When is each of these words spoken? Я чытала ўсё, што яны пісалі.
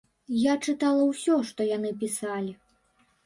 Я 0.43 0.53
чытала 0.69 1.03
ўсё, 1.09 1.35
што 1.51 1.67
яны 1.77 1.91
пісалі. 2.05 2.57